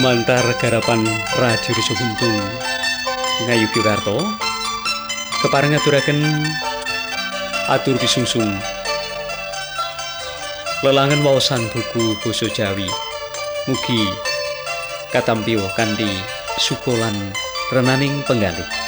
[0.00, 1.04] lumantar garapan
[1.36, 2.32] Radio Riso Buntung
[3.44, 4.16] Ngayu Kiwarto
[5.44, 6.24] kepareng aturaken
[7.68, 8.48] atur pisungsung
[10.80, 12.88] lelangan wawasan buku basa Jawi
[13.68, 14.08] mugi
[15.12, 16.08] katampiwa kanthi
[16.56, 17.36] sukolan
[17.68, 18.79] renaning penggalih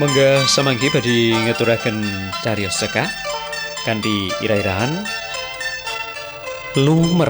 [0.00, 2.00] Mengga samanggi badhe ngeturaken
[2.40, 3.04] cariyos sekah
[3.84, 5.04] kanthi ira-irahan
[6.80, 7.28] lumer.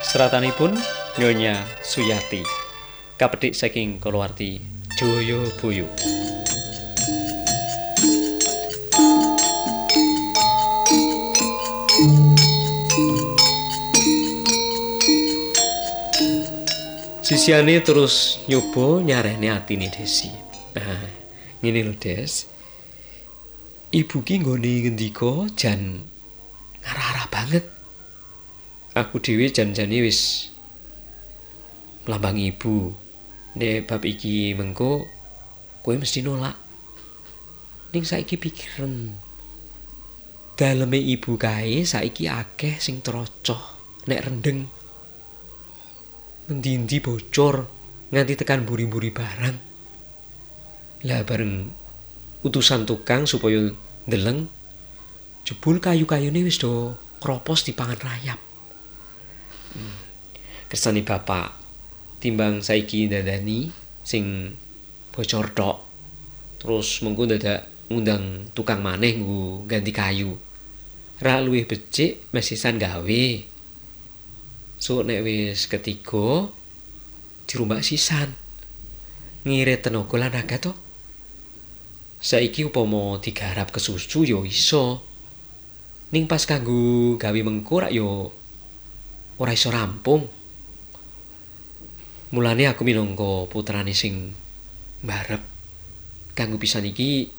[0.00, 0.80] Seratanipun
[1.20, 2.40] Nyonya Suyati
[3.20, 4.64] kapetik saking kalawarti
[4.96, 5.84] Joyoboyo.
[17.20, 20.47] Sisiane terus nyoba nyarehne atine Desi.
[20.78, 21.02] Nah,
[21.60, 22.46] ngene lho, Des.
[23.88, 26.06] Ibu ki nggone ngendika jan
[26.84, 27.64] ngarah-arah banget.
[28.94, 30.52] Aku dhewe jan-jane wis
[32.04, 32.92] melambang ibu.
[33.58, 35.08] Nek bab iki mengko
[35.82, 36.54] kowe mesti nolak.
[37.96, 39.16] Ning saiki pikiran
[40.52, 44.68] daleme ibu kae saiki akeh sing trocoh nek rendeng.
[46.52, 47.64] Endi-endi bocor
[48.12, 49.67] nganti tekan buri-buri barang.
[51.06, 51.70] Lah bareng
[52.42, 53.70] utusan tukang supaya
[54.10, 54.50] ndeleng
[55.46, 58.40] jebul kayu-kayune wis do kropos dipangan rayap.
[59.78, 59.94] Hmm.
[60.66, 61.54] Kersane bapak
[62.18, 63.70] timbang saiki dadani
[64.02, 64.54] sing
[65.14, 65.76] bocor tok.
[66.58, 70.34] Terus mengko dadak ngundang tukang maneh nggo ganti kayu.
[71.22, 73.24] Ra luwih becik mesisan gawe.
[74.82, 76.50] So nek wis ketiga
[77.46, 78.34] dirumbak sisan.
[79.46, 80.87] Ngirit tenaga lan raga to.
[82.18, 85.02] Saiki upama digarap kesusu ya iso.
[86.10, 88.06] Ning pas kanggo gawe mengko rak ya
[89.38, 90.26] ora iso rampung.
[92.34, 94.34] Mulane aku minangka putrane sing
[95.02, 95.40] mbarep.
[96.34, 97.30] Kanggo pisan iki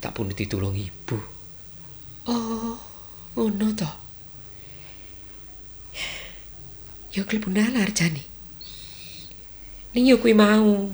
[0.00, 1.18] tak pun ditulung ibu.
[2.26, 2.78] Oh
[3.36, 3.90] ngono to?
[7.12, 8.36] Yo klebu nalar jane
[9.96, 10.92] ning yo kuwi mau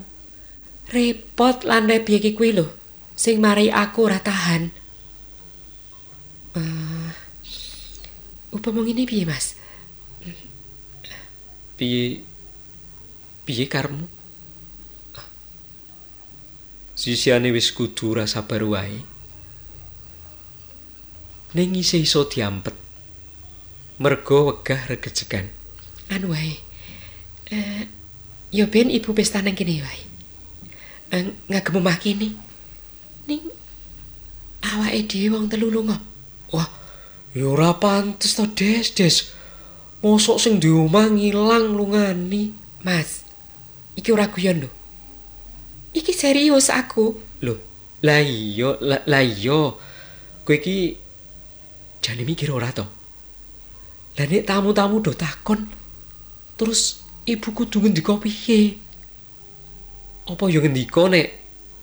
[0.89, 2.67] repot lan piye iki kuwi lho.
[3.13, 4.73] Sing mari aku ora tahan.
[6.53, 7.09] Uh,
[8.53, 9.57] upama ngene piye mas?
[11.77, 12.25] Piye?
[13.43, 14.07] Piye karmu
[16.93, 19.01] sisiane wis kudu rasa baru wae.
[21.53, 22.73] Ning isih iso diampet
[23.99, 25.51] mergo wegah regejegan.
[26.09, 26.57] Anu wae.
[27.51, 27.83] Uh,
[28.53, 30.12] yo ben ibu pesta nang kene wae
[31.49, 32.33] ngagem omah kene.
[33.29, 33.43] Ning
[34.65, 36.01] awake dhewe wong telu lunga.
[36.53, 36.69] Wah,
[37.37, 39.29] ya ora pantes to, Des, Des.
[40.03, 42.51] Mosok sing di omah ngilang lungani,
[42.83, 43.23] Mas.
[43.95, 44.69] Iki ora guyon lho.
[45.93, 47.15] Iki serius aku.
[47.39, 47.55] Lho,
[48.03, 49.71] la iya, la iya.
[50.43, 50.97] Kowe iki
[52.03, 52.83] jane mikir ora to?
[54.19, 55.65] Lah nek tamu-tamu do takon,
[56.59, 58.82] terus ibu kudu ngendika piye?
[60.23, 61.27] Apa yo ngendika nek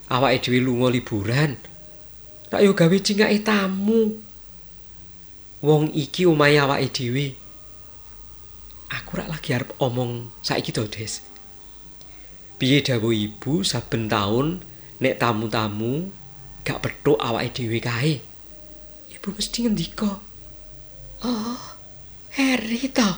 [0.09, 1.61] awake dhewe lunga liburan?
[2.49, 4.17] Tak yo gawe cingake tamu.
[5.61, 7.37] Wong iki omahe awake dhewe.
[8.91, 11.21] Aku rak lagi arep omong saiki to, Des.
[12.57, 14.65] Piye dawuh ibu saben taun
[15.05, 16.09] nek tamu-tamu
[16.65, 18.25] gak petuk awake dhewe kae.
[19.13, 20.17] Ibu mesti ngendika.
[21.21, 21.61] Oh,
[22.41, 23.11] Harry to.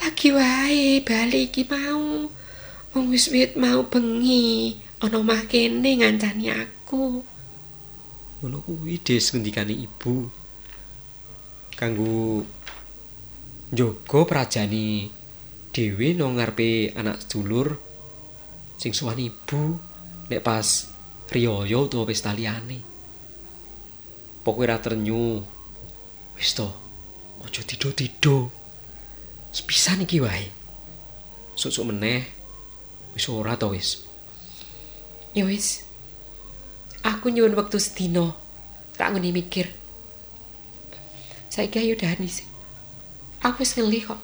[0.00, 2.39] Lagi wae bali iki mau.
[2.90, 7.22] Wong wis wit mau bengi ana omah kene ngancani aku.
[8.42, 10.26] Ngono kuwi des ngendikane ibu.
[11.78, 12.42] Kanggo
[13.70, 15.06] njogo prajani
[15.70, 17.78] dhewe nang ngarepe anak sedulur
[18.74, 19.78] sing sowan ibu
[20.26, 20.90] nek pas
[21.30, 22.82] riyaya utawa pesta liyane.
[24.42, 25.38] Pokoke ra ternyu.
[26.34, 26.66] Wis to,
[27.44, 28.50] aja tido-tido.
[29.54, 30.48] Sepisan iki wae.
[31.54, 32.39] Susuk meneh
[33.14, 34.04] wis ora to wis.
[35.34, 35.84] Ya wis.
[37.02, 38.34] Aku nyuwun wektu sedina.
[38.98, 39.72] Tak ngene mikir.
[41.50, 42.50] Saiki ayo dahan wis
[43.40, 44.20] aku wis kok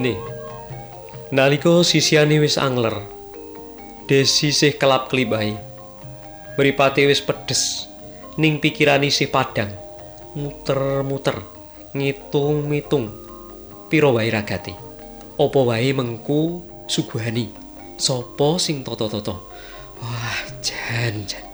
[0.00, 0.16] bengine.
[1.30, 2.96] Nalika sisiane wis angler,
[4.08, 5.54] Desi sih kelap-kelip ae.
[6.58, 7.86] Mripate wis pedes,
[8.34, 9.70] ning pikirane sih padang.
[10.34, 11.38] Muter-muter,
[11.94, 13.14] ngitung-mitung
[13.86, 14.74] pira wae ragate.
[15.38, 17.54] Apa wae mengku suguhani?
[18.00, 19.46] Sopo sing toto-toto?
[20.02, 21.46] Wah, jan-jan.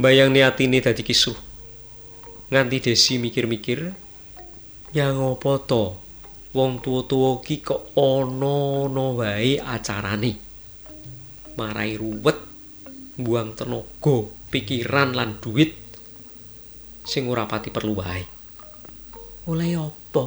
[0.00, 1.36] Bayang niatine dadi kisuh.
[2.48, 3.92] Nganti Desi mikir-mikir,
[4.96, 6.09] yang apa to?
[6.50, 10.50] Wong tuwa-tuwa ki kok ana-ana wae acarane.
[11.60, 12.40] marai ruwet
[13.20, 14.16] buang tenaga
[14.48, 15.76] pikiran lan duit
[17.04, 18.24] sing ora pati perlu wae.
[19.44, 20.24] Mulai apa?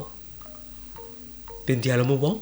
[1.66, 2.38] Ben dialemu wong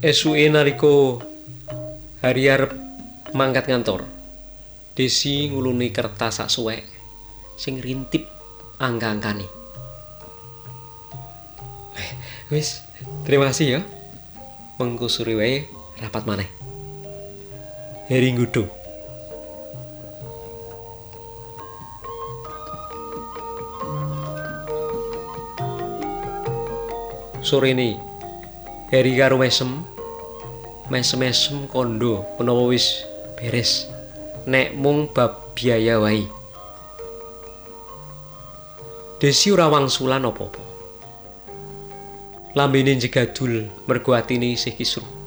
[0.00, 1.20] Esuke nalika
[2.24, 2.72] hari arep
[3.36, 4.08] mangkat ngantor.
[4.96, 6.88] Desi nguluni kertas sak suwek
[7.60, 8.24] sing rintip
[8.80, 9.44] angka-angkane.
[12.00, 12.10] Eh,
[12.48, 12.80] wis,
[13.28, 13.80] terima kasih ya.
[14.80, 15.68] Mengko sore wae
[16.00, 16.48] rapat maneh.
[18.08, 18.64] Heri nggudu.
[27.44, 28.09] Sore ini
[28.90, 29.86] Heri karo mesem.
[30.90, 33.06] Mesem-mesem kondo menawa wis
[33.38, 33.86] beres.
[34.50, 36.26] Nek mung bab biaya wae.
[39.22, 40.62] Desi ora wangsulan apa-apa.
[42.58, 45.20] Lambene jegadul mergo atine isih kisruh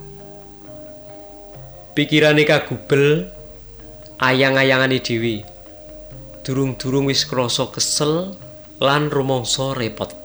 [1.94, 3.30] pikirane kagubel
[4.18, 5.46] ayang-ayangane dhewe.
[6.44, 8.34] Durung-durung wis krasa kesel
[8.82, 10.23] lan rumangsa repot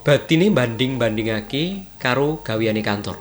[0.00, 3.20] batine banding-bandingake karo gaweane kantor.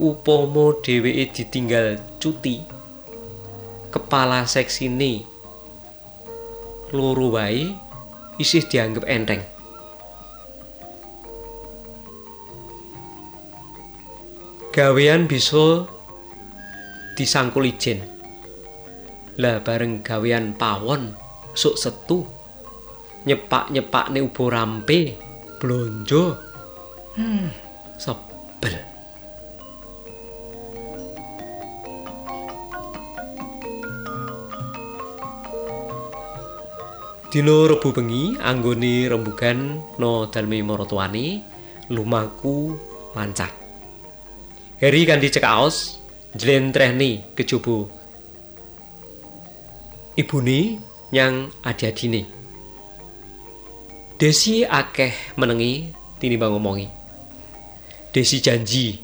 [0.00, 2.60] Upama dheweke ditinggal cuti,
[3.92, 5.24] kepala seksine
[6.92, 7.72] loro wae
[8.36, 9.44] isih dianggep enteng.
[14.70, 15.88] Gawean bisa
[17.16, 18.06] disangkul ijen.
[19.40, 21.16] Lah bareng gawean pawon
[21.56, 22.28] sok setu
[23.24, 25.29] nyepak-nyepakne ubo rampe.
[25.60, 26.40] Blonjo.
[27.20, 27.52] Hmm,
[28.00, 28.74] sebel.
[37.30, 41.44] Dino rebu bengi anggone rembugan no dalme maratuwane
[41.92, 42.74] lumaku
[43.14, 43.52] lancar.
[44.80, 46.00] Heri kan dicekaos
[46.34, 47.86] jlentrehne kejaba.
[50.18, 50.80] Ibune
[51.14, 52.39] nyang adi-adine.
[54.20, 56.84] Desi akeh menengi tinimbang ngomongi.
[58.12, 59.00] Desi janji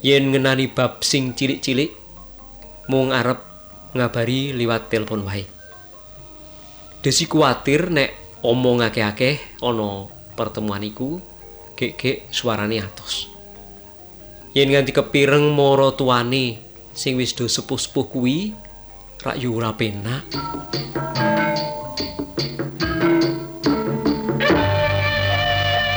[0.00, 1.92] yen ngenani bab sing cilik-cilik
[2.88, 3.36] mung arep
[3.92, 5.44] ngabari liwat telepon wae.
[7.04, 11.20] Desi kuatir nek omong akeh-akeh ana pertemuan iku
[11.76, 13.28] gek-gek suarane atos.
[14.56, 16.56] Yen nganti kepireng mara tuane
[16.96, 18.56] sing wis do sepuh-sepuh kuwi
[19.20, 20.24] rak yo ora penak.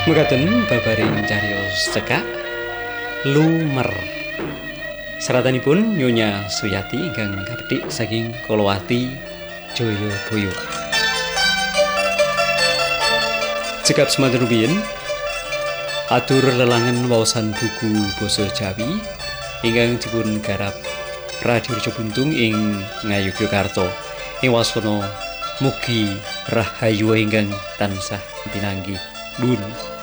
[0.04, 2.20] Mekaten babaring cariyos cekak
[3.24, 3.88] lumer.
[5.16, 9.08] Seratanipun Nyonya Suyati ingkang kapethik saking Kolowati
[9.72, 10.52] Joyoboyo.
[13.80, 14.76] Cekap semanten rumiyin
[16.12, 19.00] atur lelangan wawasan buku basa Jawi
[19.64, 20.76] ingkang dipun garap
[21.48, 22.76] Radio Rejo Buntung ing
[23.08, 23.88] Ngayogyakarta
[24.44, 25.00] ing wasana
[25.64, 26.12] mugi
[26.52, 27.48] rahayu ingkang
[27.80, 28.20] tansah
[28.52, 29.00] pinanggih.
[29.40, 29.93] Dun.